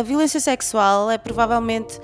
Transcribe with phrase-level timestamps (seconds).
[0.00, 2.00] A violência sexual é provavelmente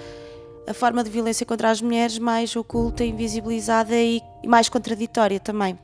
[0.69, 5.79] a forma de violência contra as mulheres mais oculta, invisibilizada e mais contraditória também.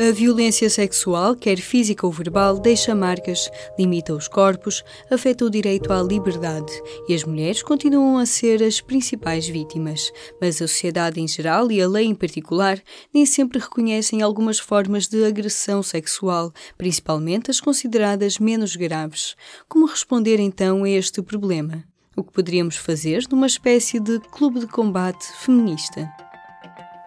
[0.00, 5.92] A violência sexual, quer física ou verbal, deixa marcas, limita os corpos, afeta o direito
[5.92, 6.72] à liberdade
[7.06, 10.10] e as mulheres continuam a ser as principais vítimas.
[10.40, 15.06] Mas a sociedade em geral e a lei em particular nem sempre reconhecem algumas formas
[15.06, 19.36] de agressão sexual, principalmente as consideradas menos graves.
[19.68, 21.84] Como responder então a este problema?
[22.16, 26.10] O que poderíamos fazer numa espécie de clube de combate feminista?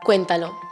[0.05, 0.62] Cuéntalo.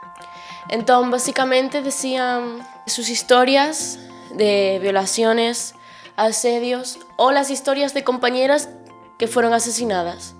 [0.69, 3.99] Entonces, básicamente decían sus historias
[4.35, 5.75] de violaciones,
[6.15, 8.69] asedios o las historias de compañeras
[9.17, 10.35] que foram assassinadas.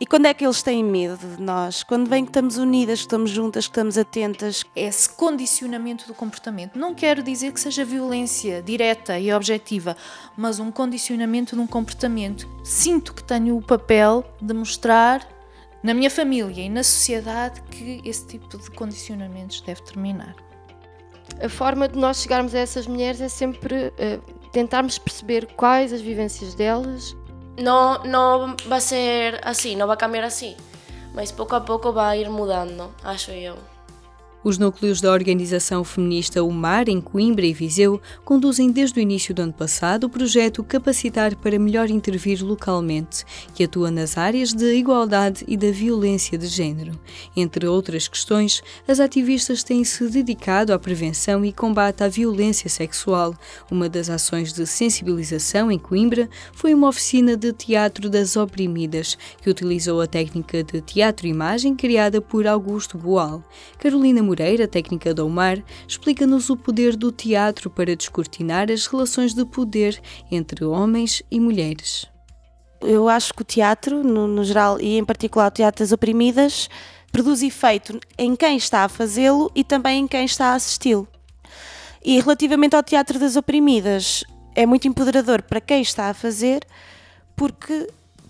[0.00, 1.82] E quando é que eles têm medo de nós?
[1.82, 4.64] Quando vem que estamos unidas, que estamos juntas, que estamos atentas.
[4.74, 6.78] Esse condicionamento do comportamento.
[6.78, 9.94] Não quero dizer que seja violência direta e objetiva,
[10.34, 12.48] mas um condicionamento de um comportamento.
[12.64, 15.28] Sinto que tenho o papel de mostrar
[15.82, 20.34] na minha família e na sociedade que esse tipo de condicionamentos deve terminar.
[21.42, 26.00] A forma de nós chegarmos a essas mulheres é sempre uh, tentarmos perceber quais as
[26.00, 27.16] vivências delas.
[27.58, 30.56] Não, não vai ser assim, não vai cambiar assim,
[31.14, 33.56] mas pouco a pouco vai ir mudando, acho eu.
[34.42, 39.42] Os núcleos da organização feminista UMAR, em Coimbra e Viseu, conduzem desde o início do
[39.42, 43.22] ano passado o projeto Capacitar para Melhor Intervir Localmente,
[43.54, 46.98] que atua nas áreas da igualdade e da violência de género.
[47.36, 53.34] Entre outras questões, as ativistas têm-se dedicado à prevenção e combate à violência sexual.
[53.70, 59.50] Uma das ações de sensibilização em Coimbra foi uma oficina de teatro das oprimidas, que
[59.50, 63.44] utilizou a técnica de teatro-imagem criada por Augusto Boal.
[63.78, 69.44] Carolina Moreira, técnica do UMAR, explica-nos o poder do teatro para descortinar as relações de
[69.44, 70.00] poder
[70.30, 72.06] entre homens e mulheres.
[72.80, 76.70] Eu acho que o teatro, no, no geral, e em particular o teatro das oprimidas,
[77.10, 81.08] produz efeito em quem está a fazê-lo e também em quem está a assisti-lo.
[82.04, 84.22] E relativamente ao teatro das oprimidas,
[84.54, 86.64] é muito empoderador para quem está a fazer,
[87.34, 87.88] porque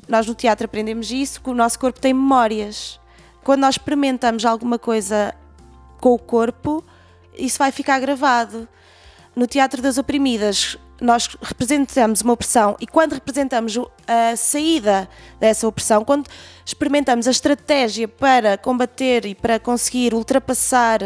[0.08, 2.98] nós no teatro aprendemos isso, que o nosso corpo tem memórias.
[3.44, 5.34] Quando nós experimentamos alguma coisa
[6.00, 6.82] com o corpo,
[7.36, 8.68] isso vai ficar gravado.
[9.36, 16.04] No Teatro das Oprimidas, nós representamos uma opressão e quando representamos a saída dessa opressão,
[16.04, 16.28] quando
[16.64, 21.00] experimentamos a estratégia para combater e para conseguir ultrapassar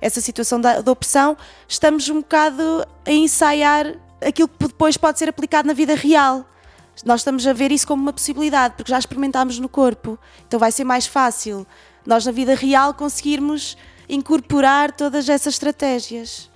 [0.00, 1.36] essa situação da, da opressão,
[1.68, 6.44] estamos um bocado a ensaiar aquilo que depois pode ser aplicado na vida real.
[7.04, 10.18] Nós estamos a ver isso como uma possibilidade, porque já experimentámos no corpo.
[10.46, 11.66] Então vai ser mais fácil
[12.04, 13.76] nós, na vida real, conseguirmos
[14.10, 16.50] incorporar todas essas estratégias.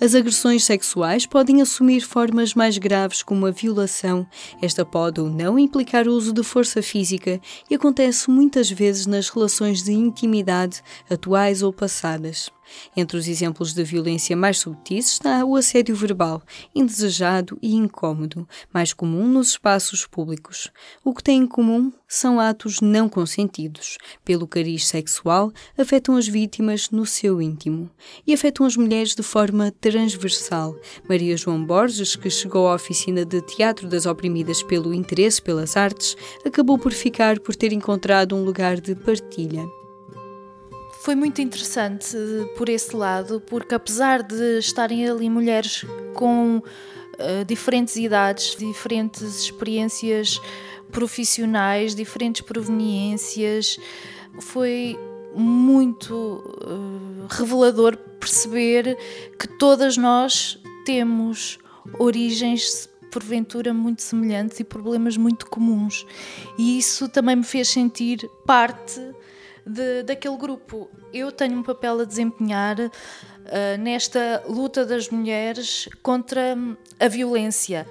[0.00, 4.26] As agressões sexuais podem assumir formas mais graves, como a violação.
[4.60, 7.40] Esta pode ou não implicar o uso de força física
[7.70, 12.50] e acontece muitas vezes nas relações de intimidade, atuais ou passadas.
[12.96, 16.42] Entre os exemplos de violência mais subtis está o assédio verbal,
[16.74, 20.70] indesejado e incômodo, mais comum nos espaços públicos.
[21.04, 23.98] O que tem em comum são atos não consentidos.
[24.24, 27.90] Pelo cariz sexual, afetam as vítimas no seu íntimo
[28.26, 30.76] e afetam as mulheres de forma transversal.
[31.08, 36.16] Maria João Borges, que chegou à oficina de teatro das oprimidas pelo interesse pelas artes,
[36.44, 39.64] acabou por ficar por ter encontrado um lugar de partilha
[41.04, 42.16] foi muito interessante
[42.56, 45.84] por esse lado, porque apesar de estarem ali mulheres
[46.14, 50.40] com uh, diferentes idades, diferentes experiências
[50.90, 53.78] profissionais, diferentes proveniências,
[54.40, 54.98] foi
[55.34, 58.96] muito uh, revelador perceber
[59.38, 61.58] que todas nós temos
[61.98, 66.06] origens porventura muito semelhantes e problemas muito comuns.
[66.56, 69.02] E isso também me fez sentir parte
[69.66, 70.90] de, daquele grupo.
[71.12, 72.90] Eu tenho um papel a desempenhar uh,
[73.78, 76.56] nesta luta das mulheres contra
[76.98, 77.86] a violência.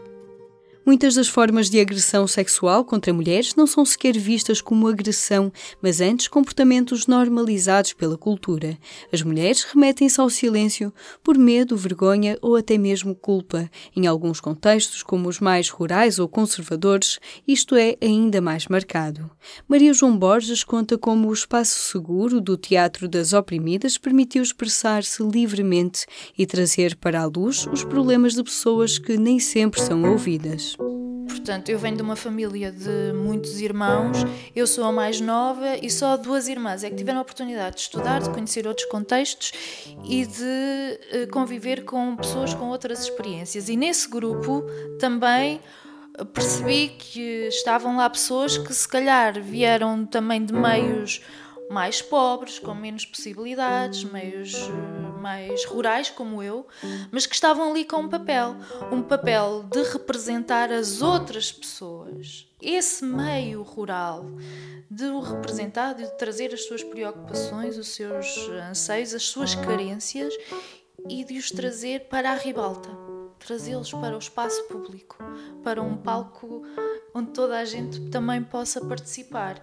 [0.86, 5.50] Muitas das formas de agressão sexual contra mulheres não são sequer vistas como agressão,
[5.82, 8.78] mas antes comportamentos normalizados pela cultura.
[9.10, 10.94] As mulheres remetem-se ao silêncio
[11.24, 13.72] por medo, vergonha ou até mesmo culpa.
[13.96, 19.32] Em alguns contextos, como os mais rurais ou conservadores, isto é ainda mais marcado.
[19.70, 26.06] Maria João Borges conta como o espaço seguro do Teatro das Oprimidas permitiu expressar-se livremente
[26.38, 30.73] e trazer para a luz os problemas de pessoas que nem sempre são ouvidas.
[30.76, 34.18] Portanto, eu venho de uma família de muitos irmãos,
[34.56, 36.84] eu sou a mais nova e só duas irmãs.
[36.84, 39.52] É que tiveram a oportunidade de estudar, de conhecer outros contextos
[40.04, 43.68] e de eh, conviver com pessoas com outras experiências.
[43.70, 44.64] E nesse grupo
[45.00, 45.60] também
[46.34, 51.22] percebi que estavam lá pessoas que se calhar vieram também de meios
[51.70, 54.54] mais pobres, com menos possibilidades, meios
[55.20, 56.68] mais rurais como eu,
[57.10, 58.58] mas que estavam ali com um papel,
[58.92, 62.46] um papel de representar as outras pessoas.
[62.62, 64.26] Esse meio rural,
[64.92, 70.34] de o representar, de trazer as suas preocupações, os seus anseios, as suas carências
[71.10, 72.90] e de os trazer para a ribalta,
[73.40, 75.18] trazê-los para o espaço público,
[75.64, 76.64] para um palco
[77.14, 79.62] onde toda a gente também possa participar.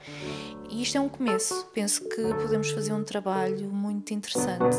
[0.68, 1.66] E isto é um começo.
[1.74, 4.76] Penso que podemos fazer um trabalho muito interessante,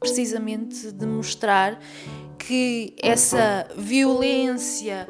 [0.00, 1.78] precisamente de mostrar
[2.38, 5.08] que essa violência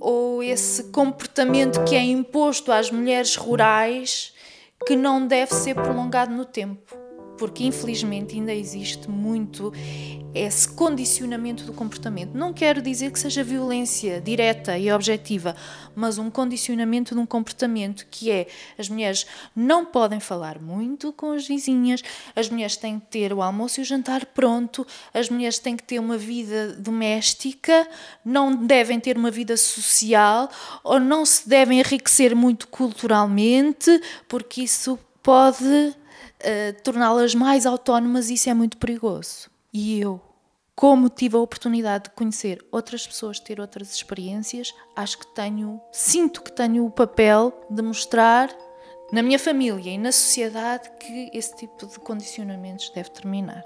[0.00, 4.32] ou esse comportamento que é imposto às mulheres rurais
[4.86, 7.09] que não deve ser prolongado no tempo
[7.40, 9.72] porque infelizmente ainda existe muito
[10.34, 12.34] esse condicionamento do comportamento.
[12.34, 15.56] Não quero dizer que seja violência direta e objetiva,
[15.96, 18.46] mas um condicionamento de um comportamento que é
[18.78, 19.26] as mulheres
[19.56, 22.02] não podem falar muito com as vizinhas,
[22.36, 25.82] as mulheres têm que ter o almoço e o jantar pronto, as mulheres têm que
[25.82, 27.88] ter uma vida doméstica,
[28.22, 30.50] não devem ter uma vida social
[30.84, 33.98] ou não se devem enriquecer muito culturalmente,
[34.28, 35.94] porque isso pode
[36.40, 39.50] uh, torná-las mais autónomas, isso é muito perigoso.
[39.72, 40.20] E eu,
[40.74, 46.42] como tive a oportunidade de conhecer outras pessoas, ter outras experiências, acho que tenho, sinto
[46.42, 48.50] que tenho o papel de mostrar
[49.12, 53.64] na minha família e na sociedade que esse tipo de condicionamentos deve terminar.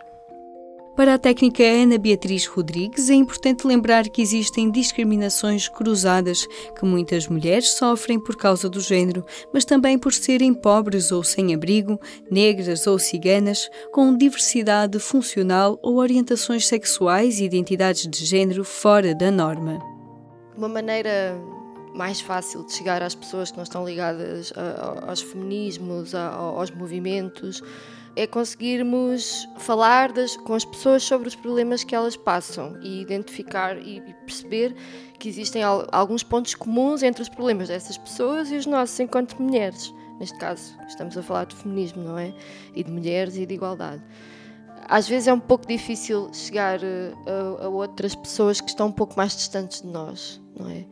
[0.96, 6.46] Para a técnica Ana Beatriz Rodrigues, é importante lembrar que existem discriminações cruzadas
[6.78, 11.52] que muitas mulheres sofrem por causa do género, mas também por serem pobres ou sem
[11.52, 11.98] abrigo,
[12.30, 19.32] negras ou ciganas, com diversidade funcional ou orientações sexuais e identidades de género fora da
[19.32, 19.80] norma.
[20.56, 21.36] Uma maneira
[21.92, 24.52] mais fácil de chegar às pessoas que não estão ligadas
[25.08, 27.60] aos feminismos, aos movimentos,
[28.16, 33.76] é conseguirmos falar das, com as pessoas sobre os problemas que elas passam e identificar
[33.76, 34.74] e, e perceber
[35.18, 39.40] que existem al, alguns pontos comuns entre os problemas dessas pessoas e os nossos enquanto
[39.40, 39.92] mulheres.
[40.18, 42.32] Neste caso, estamos a falar de feminismo, não é?
[42.74, 44.02] E de mulheres e de igualdade.
[44.88, 48.92] Às vezes é um pouco difícil chegar eh, a, a outras pessoas que estão um
[48.92, 50.84] pouco mais distantes de nós, não é?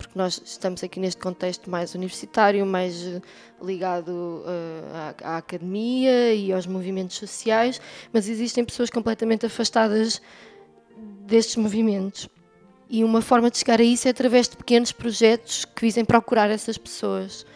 [0.00, 3.20] Porque nós estamos aqui neste contexto mais universitário, mais eh,
[3.62, 7.80] ligado uh, à, à, academia e aos movimentos sociais,
[8.12, 10.20] mas existem pessoas completamente afastadas
[11.26, 12.28] destes movimentos.
[12.88, 16.50] E uma forma de chegar a isso é através de pequenos projetos que visem procurar
[16.50, 17.46] essas pessoas.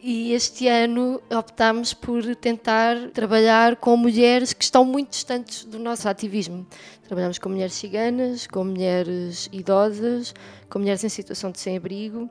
[0.00, 6.08] E este ano optámos por tentar trabalhar com mulheres que estão muito distantes do nosso
[6.08, 6.64] ativismo.
[7.02, 10.32] Trabalhamos com mulheres ciganas, com mulheres idosas,
[10.70, 12.30] com mulheres em situação de sem-abrigo.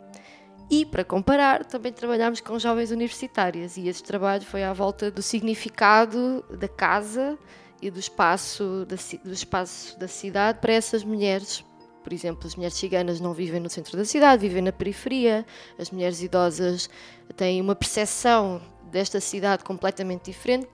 [0.72, 3.76] E, para comparar, também trabalhamos com jovens universitárias.
[3.76, 7.38] E esse trabalho foi à volta do significado da casa
[7.82, 11.66] e do espaço da, do espaço da cidade para essas mulheres
[12.08, 15.46] por exemplo, as mulheres ciganas não vivem no centro da cidade, vivem na periferia.
[15.78, 16.90] As mulheres idosas
[17.36, 20.70] têm uma percepção desta cidade completamente diferente.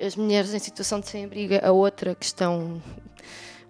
[0.00, 2.82] As mulheres em situação de sem-abrigo, a outra questão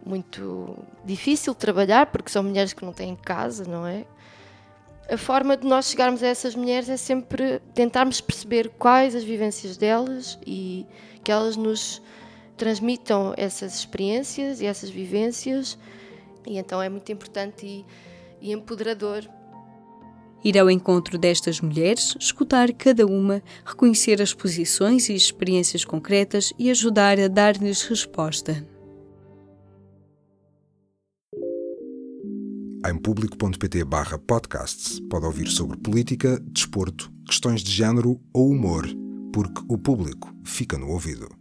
[0.07, 4.05] muito difícil de trabalhar, porque são mulheres que não têm casa, não é?
[5.11, 9.77] A forma de nós chegarmos a essas mulheres é sempre tentarmos perceber quais as vivências
[9.77, 10.87] delas e
[11.25, 12.01] que elas nos
[12.57, 15.77] transmitam essas experiências e essas vivências
[16.47, 17.87] e então é muito importante e,
[18.41, 19.29] e empoderador
[20.43, 26.71] Ir ao encontro destas mulheres, escutar cada uma, reconhecer as posições e experiências concretas e
[26.71, 28.67] ajudar a dar-lhes resposta.
[32.87, 38.89] Em público.pt barra podcasts pode ouvir sobre política, desporto, questões de género ou humor,
[39.35, 41.40] porque o público fica no ouvido.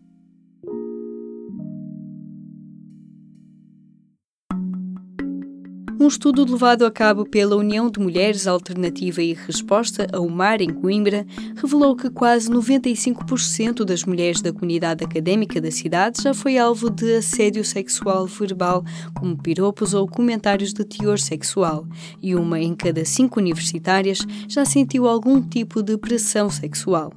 [6.01, 10.69] Um estudo levado a cabo pela União de Mulheres Alternativa e Resposta ao Mar em
[10.69, 11.27] Coimbra
[11.57, 17.17] revelou que quase 95% das mulheres da comunidade académica da cidade já foi alvo de
[17.17, 18.81] assédio sexual verbal,
[19.13, 21.85] como piropos ou comentários de teor sexual,
[22.21, 27.11] e uma em cada cinco universitárias já sentiu algum tipo de pressão sexual.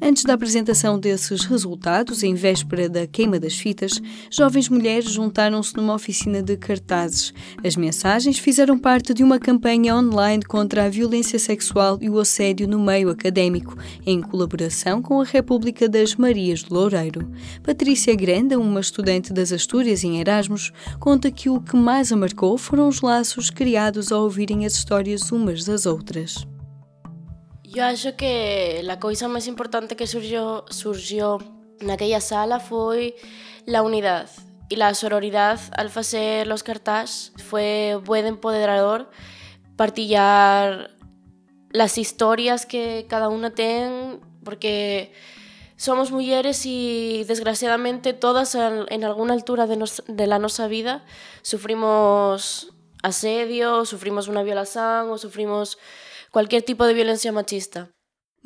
[0.00, 5.94] Antes da apresentação desses resultados, em véspera da queima das fitas, jovens mulheres juntaram-se numa
[5.94, 7.34] oficina de cartazes.
[7.64, 12.68] As mensagens fizeram parte de uma campanha online contra a violência sexual e o assédio
[12.68, 17.30] no meio académico, em colaboração com a República das Marias do Loureiro.
[17.62, 22.58] Patrícia Granda, uma estudante das Astúrias em Erasmus, conta que o que mais a marcou
[22.58, 26.44] foram os laços criados ao ouvirem as histórias umas das outras.
[27.74, 31.38] Eu acho que a coisa mais importante que surgiu
[31.82, 33.14] naquela sala foi
[33.72, 39.10] a unidade y la sororidad al hacer los cartás fue buen empoderador
[39.76, 40.90] partillar
[41.70, 45.12] las historias que cada una tiene porque
[45.76, 51.04] somos mujeres y desgraciadamente todas en alguna altura de la nuestra vida
[51.42, 55.78] sufrimos asedio, sufrimos una violación o sufrimos
[56.30, 57.90] cualquier tipo de violencia machista.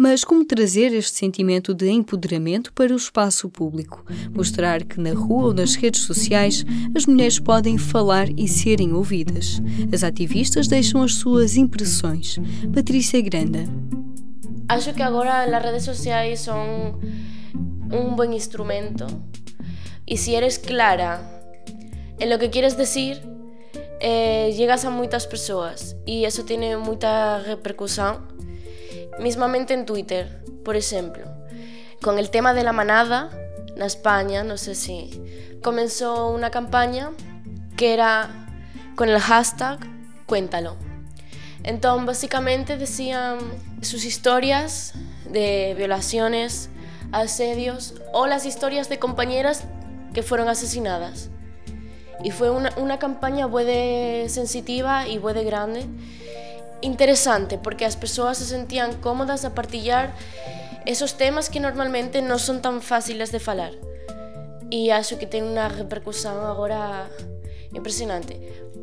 [0.03, 4.05] Mas como trazer este sentimento de empoderamento para o espaço público?
[4.35, 9.63] Mostrar que na rua ou nas redes sociais as mulheres podem falar e serem ouvidas.
[9.95, 12.37] As ativistas deixam as suas impressões.
[12.75, 13.61] Patrícia Granda.
[14.69, 16.99] Acho que agora as redes sociais são
[17.93, 19.07] um bom instrumento
[20.05, 21.21] e se eres clara
[22.19, 23.23] em lo que quieres decir,
[24.01, 28.33] eh, a muitas pessoas e isso tem muita repercussão
[29.19, 31.25] mismamente en Twitter, por ejemplo,
[32.01, 33.31] con el tema de la manada,
[33.75, 35.23] en España, no sé si,
[35.63, 37.11] comenzó una campaña
[37.77, 38.49] que era
[38.97, 39.79] con el hashtag
[40.27, 40.77] Cuéntalo.
[41.63, 43.39] Entonces, básicamente decían
[43.83, 44.95] sus historias
[45.31, 46.71] de violaciones,
[47.13, 49.65] asedios o las historias de compañeras
[50.15, 51.29] que fueron asesinadas.
[52.25, 53.65] Y fue una, una campaña muy
[54.29, 55.87] sensitiva y muy grande
[56.83, 60.13] interesante porque as persoas se sentían cómodas a partillar
[60.85, 63.73] esos temas que normalmente non son tan fáciles de falar.
[64.69, 67.07] E acho que ten unha repercusión agora
[67.73, 68.37] impresionante.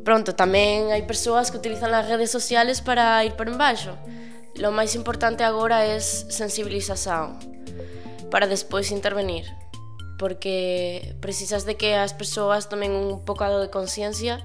[0.08, 4.00] Pronto, tamén hai persoas que utilizan as redes sociales para ir por embaixo.
[4.56, 7.38] Lo máis importante agora é sensibilización
[8.32, 9.46] para despois intervenir
[10.20, 14.44] porque precisas de que as persoas tomen un bocado de conciencia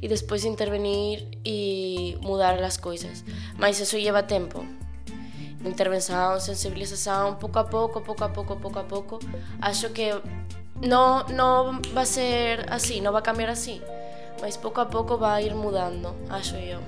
[0.00, 3.24] e despois intervenir e mudar as coisas.
[3.56, 4.64] Mas isso leva tempo.
[5.64, 9.18] Intervenção, sensibilização, pouco a pouco, pouco a pouco, pouco a pouco.
[9.60, 10.10] Acho que
[10.80, 13.80] não, não vai ser assim, não vai cambiar assim.
[14.40, 16.80] Mas pouco a pouco vai ir mudando, acho eu.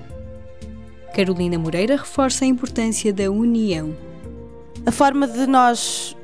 [1.13, 3.95] Carolina Moreira reforça a importância da união.
[4.85, 6.15] A forma de nós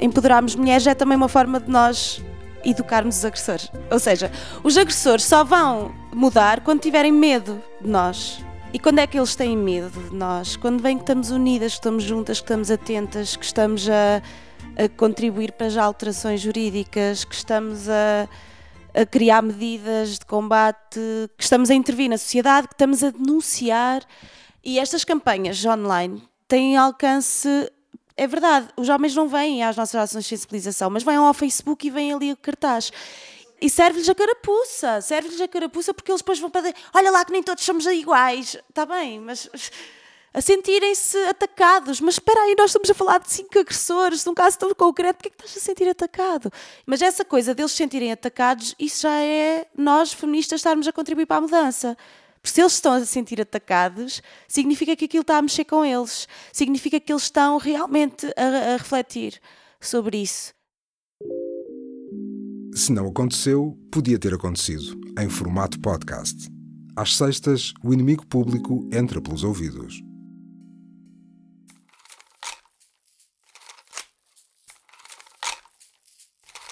[0.00, 2.22] empoderarmos mulheres é também uma forma de nós
[2.64, 3.70] educarmos os agressores.
[3.90, 4.32] Ou seja,
[4.64, 8.44] os agressores só vão mudar quando tiverem medo de nós.
[8.72, 10.56] E quando é que eles têm medo de nós?
[10.56, 14.22] Quando vem que estamos unidas, que estamos juntas, que estamos atentas, que estamos a,
[14.82, 18.28] a contribuir para as alterações jurídicas, que estamos a,
[18.94, 21.00] a criar medidas de combate,
[21.36, 24.02] que estamos a intervir na sociedade, que estamos a denunciar.
[24.62, 27.48] E estas campanhas online têm alcance
[28.20, 31.86] é verdade, os homens não vêm às nossas ações de sensibilização, mas vêm ao Facebook
[31.86, 32.92] e vêm ali o cartaz.
[33.60, 37.32] E serve-lhes a carapuça, serve-lhes a carapuça porque eles depois vão para olha lá que
[37.32, 38.56] nem todos somos iguais.
[38.68, 39.50] Está bem, mas
[40.32, 42.00] a sentirem-se atacados.
[42.00, 45.16] Mas espera aí, nós estamos a falar de cinco agressores, de um caso tão concreto,
[45.16, 46.50] porquê é que estás a sentir atacado?
[46.86, 51.26] Mas essa coisa deles se sentirem atacados, isso já é nós, feministas, estarmos a contribuir
[51.26, 51.96] para a mudança.
[52.40, 55.84] Porque se eles estão a se sentir atacados, significa que aquilo está a mexer com
[55.84, 59.40] eles, significa que eles estão realmente a, a refletir
[59.78, 60.54] sobre isso.
[62.80, 66.48] Se não aconteceu, podia ter acontecido, em formato podcast.
[66.96, 70.02] Às sextas, o inimigo público entra pelos ouvidos.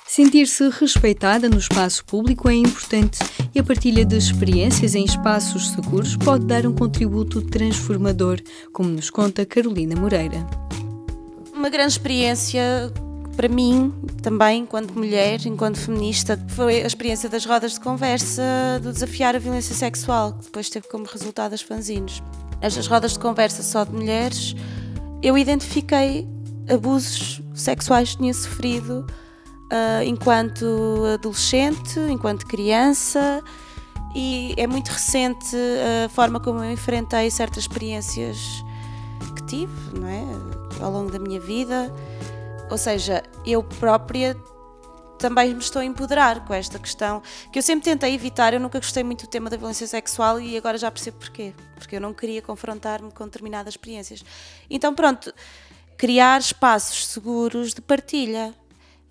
[0.07, 3.19] Sentir-se respeitada no espaço público é importante
[3.55, 8.41] e a partilha de experiências em espaços seguros pode dar um contributo transformador,
[8.73, 10.47] como nos conta Carolina Moreira.
[11.53, 12.91] Uma grande experiência
[13.38, 18.42] para mim também, enquanto mulher, enquanto feminista, foi a experiência das rodas de conversa
[18.83, 22.21] do desafiar a violência sexual, que depois teve como resultado as fanzines.
[22.61, 24.57] Nestas rodas de conversa só de mulheres,
[25.23, 26.26] eu identifiquei
[26.68, 33.40] abusos sexuais que tinha sofrido uh, enquanto adolescente, enquanto criança,
[34.16, 35.54] e é muito recente
[36.04, 38.64] a forma como eu enfrentei certas experiências
[39.37, 40.25] que tive, não é?
[40.83, 41.95] Ao longo da minha vida.
[42.71, 44.37] Ou seja, eu própria
[45.19, 47.23] também me estou a empoderar com esta questão
[47.53, 48.55] que eu sempre tentei evitar.
[48.55, 51.55] Eu nunca gostei muito do tema da violência sexual e agora já percebo porquê.
[51.75, 54.25] Porque eu não queria confrontar-me com determinadas experiências.
[54.71, 55.35] Então, pronto,
[55.97, 58.55] criar espaços seguros de partilha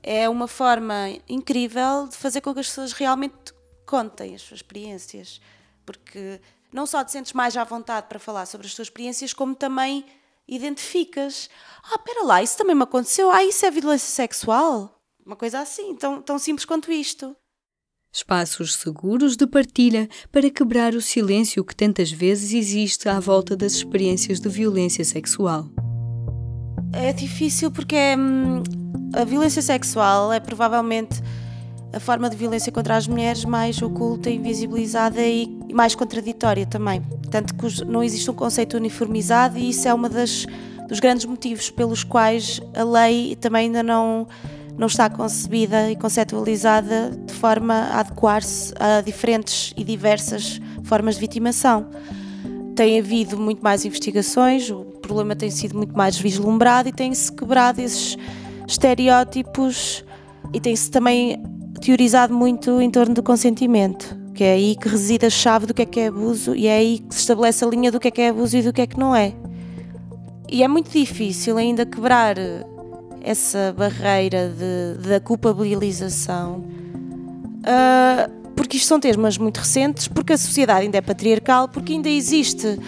[0.02, 3.54] é uma forma incrível de fazer com que as pessoas realmente
[3.86, 5.42] contem as suas experiências.
[5.86, 9.56] porque não só te sentes mais à vontade para falar sobre as tuas experiências, como
[9.56, 10.06] também
[10.48, 11.50] identificas.
[11.84, 13.30] Ah, espera lá, isso também me aconteceu.
[13.30, 15.02] Ah, isso é violência sexual?
[15.26, 17.36] Uma coisa assim, tão, tão simples quanto isto.
[18.14, 23.74] Espaços seguros de partilha para quebrar o silêncio que tantas vezes existe à volta das
[23.74, 25.68] experiências de violência sexual.
[26.94, 28.16] É difícil porque é,
[29.14, 31.22] a violência sexual é provavelmente
[31.94, 37.02] a forma de violência contra as mulheres mais oculta, invisibilizada e mais contraditória também.
[37.30, 40.46] Tanto que não existe um conceito uniformizado e isso é das
[40.88, 44.28] dos grandes motivos pelos quais a lei também ainda não
[44.78, 51.22] não está concebida e conceptualizada de forma a adequar-se a diferentes e diversas formas de
[51.22, 51.90] vitimação.
[52.76, 57.82] Tem havido muito mais investigações, o problema tem sido muito mais vislumbrado e tem-se quebrado
[57.82, 58.18] esses
[58.68, 60.06] estereótipos
[60.54, 61.42] e tem-se também
[61.82, 65.86] teorizado muito em torno do consentimento, é aí que reside a chave do que é
[65.86, 68.22] que é abuso e é aí que se estabelece a linha do que é que
[68.22, 69.34] é abuso e do que é que não é.
[70.50, 72.38] E é muito difícil ainda quebrar
[73.22, 76.64] essa barreira de, da culpabilização,
[77.60, 82.10] uh, porque isto são temas muito recentes, porque a sociedade ainda é patriarcal, porque ainda
[82.10, 82.80] existe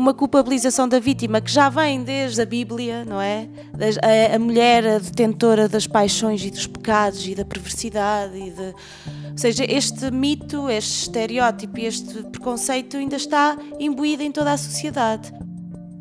[0.00, 3.46] uma culpabilização da vítima que já vem desde a Bíblia, não é?
[4.34, 8.74] A, mulher a detentora das paixões e dos pecados e da perversidade e de,
[9.30, 15.32] ou seja, este mito, este estereótipo, este preconceito ainda está imbuído em toda a sociedade.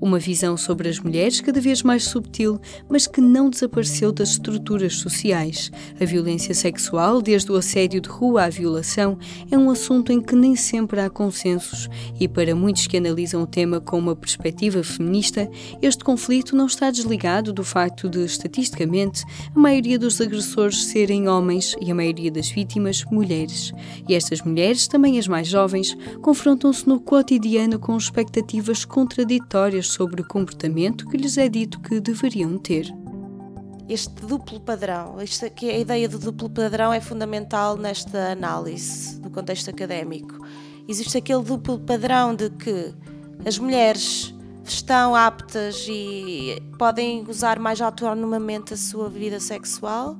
[0.01, 4.95] Uma visão sobre as mulheres cada vez mais subtil, mas que não desapareceu das estruturas
[4.95, 5.69] sociais.
[5.99, 9.17] A violência sexual, desde o assédio de rua à violação,
[9.51, 13.47] é um assunto em que nem sempre há consensos, e para muitos que analisam o
[13.47, 15.49] tema com uma perspectiva feminista,
[15.81, 21.75] este conflito não está desligado do facto de, estatisticamente, a maioria dos agressores serem homens
[21.81, 23.73] e a maioria das vítimas mulheres.
[24.07, 30.27] E estas mulheres, também as mais jovens, confrontam-se no cotidiano com expectativas contraditórias sobre o
[30.27, 32.87] comportamento que lhes é dito que deveriam ter.
[33.87, 39.31] Este duplo padrão, isto aqui, a ideia do duplo padrão é fundamental nesta análise do
[39.31, 40.45] contexto académico.
[40.87, 42.93] Existe aquele duplo padrão de que
[43.45, 50.15] as mulheres estão aptas e podem usar mais autonomamente a sua vida sexual.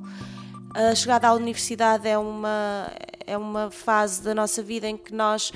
[0.74, 2.90] A chegada à universidade é uma,
[3.24, 5.52] é uma fase da nossa vida em que nós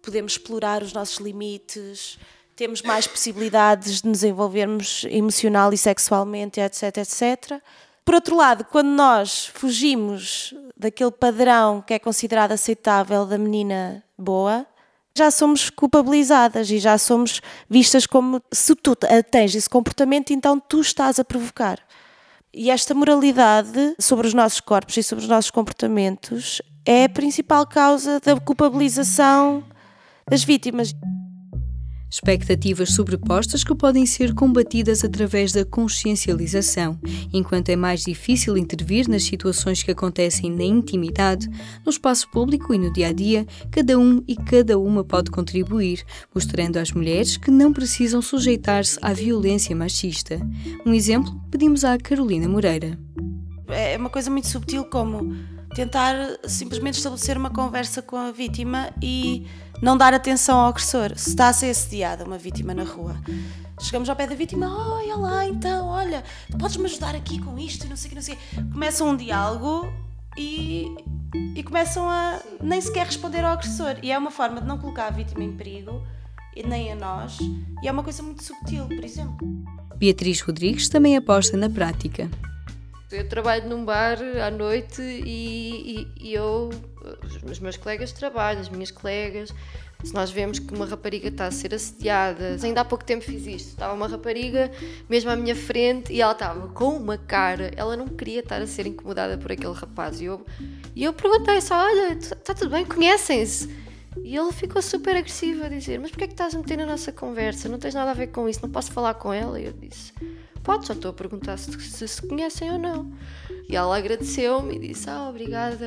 [0.00, 2.18] podemos explorar os nossos limites,
[2.56, 7.60] temos mais possibilidades de nos envolvermos emocional e sexualmente, etc, etc.
[8.04, 14.66] Por outro lado, quando nós fugimos daquele padrão que é considerado aceitável da menina boa,
[15.16, 18.96] já somos culpabilizadas e já somos vistas como se tu
[19.30, 21.78] tens esse comportamento, então tu estás a provocar.
[22.52, 27.66] E esta moralidade sobre os nossos corpos e sobre os nossos comportamentos é a principal
[27.66, 29.64] causa da culpabilização
[30.28, 30.94] das vítimas
[32.12, 37.00] expectativas sobrepostas que podem ser combatidas através da consciencialização.
[37.32, 41.48] Enquanto é mais difícil intervir nas situações que acontecem na intimidade,
[41.84, 46.04] no espaço público e no dia a dia, cada um e cada uma pode contribuir,
[46.34, 50.38] mostrando às mulheres que não precisam sujeitar-se à violência machista.
[50.84, 52.98] Um exemplo pedimos à Carolina Moreira.
[53.68, 55.34] É uma coisa muito subtil como
[55.74, 59.46] tentar simplesmente estabelecer uma conversa com a vítima e
[59.82, 61.12] não dar atenção ao agressor.
[61.16, 63.16] Se está a ser assediada uma vítima na rua,
[63.80, 66.22] chegamos ao pé da vítima, olha lá então, olha,
[66.58, 68.38] podes-me ajudar aqui com isto e não sei o que, não sei.
[68.72, 69.92] Começam um diálogo
[70.38, 70.86] e,
[71.56, 73.96] e começam a nem sequer responder ao agressor.
[74.02, 76.00] E é uma forma de não colocar a vítima em perigo,
[76.54, 77.38] e nem a nós,
[77.82, 79.48] e é uma coisa muito subtil, por exemplo.
[79.96, 82.30] Beatriz Rodrigues também aposta na prática.
[83.12, 86.70] Eu trabalho num bar à noite e, e, e eu,
[87.44, 89.52] os meus colegas trabalham, as minhas colegas,
[90.02, 93.46] se nós vemos que uma rapariga está a ser assediada, ainda há pouco tempo fiz
[93.46, 94.70] isto, estava uma rapariga
[95.08, 98.66] mesmo à minha frente e ela estava com uma cara, ela não queria estar a
[98.66, 100.44] ser incomodada por aquele rapaz e eu,
[100.94, 103.82] e eu perguntei só, olha, está tudo bem, conhecem-se?
[104.22, 106.86] E ele ficou super agressivo a dizer, mas porquê é que estás a meter na
[106.86, 107.68] nossa conversa?
[107.68, 109.58] Não tens nada a ver com isso, não posso falar com ela?
[109.58, 110.12] E eu disse,
[110.62, 113.12] Pode, só estou a perguntar se, se, se conhecem ou não.
[113.68, 115.86] E ela agradeceu-me e disse: Ah, obrigada.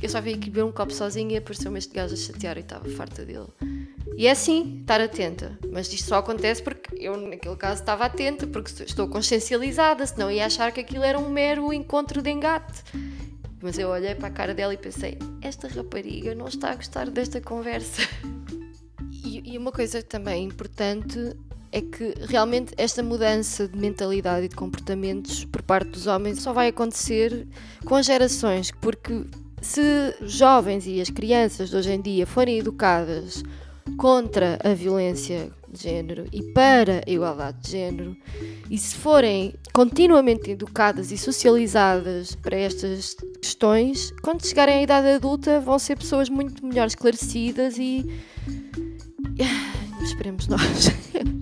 [0.00, 2.60] Eu só vim aqui beber um copo sozinha e apareceu-me este gajo a chatear e
[2.60, 3.48] estava farta dele.
[4.16, 5.58] E é assim, estar atenta.
[5.72, 10.46] Mas isto só acontece porque eu, naquele caso, estava atenta, porque estou consciencializada, senão ia
[10.46, 12.82] achar que aquilo era um mero encontro de engate.
[13.60, 17.10] Mas eu olhei para a cara dela e pensei: esta rapariga não está a gostar
[17.10, 18.02] desta conversa.
[19.24, 21.36] E, e uma coisa também importante
[21.72, 26.52] é que realmente esta mudança de mentalidade e de comportamentos por parte dos homens só
[26.52, 27.46] vai acontecer
[27.84, 29.24] com as gerações, porque
[29.60, 33.42] Se os jovens e as crianças de hoje em dia forem educadas
[33.96, 38.16] contra a violência de género e para a igualdade de género,
[38.70, 45.60] e se forem continuamente educadas e socializadas para estas questões, quando chegarem à idade adulta
[45.60, 48.06] vão ser pessoas muito melhor esclarecidas e.
[50.02, 50.90] Esperemos nós.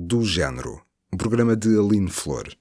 [0.00, 0.80] Do Género,
[1.12, 2.56] um programa de Aline Flor.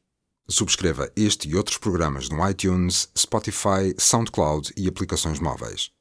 [0.49, 5.91] Subscreva este e outros programas no iTunes, Spotify, SoundCloud e aplicações móveis.